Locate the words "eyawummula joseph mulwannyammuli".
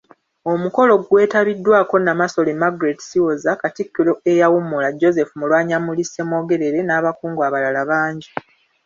4.31-6.03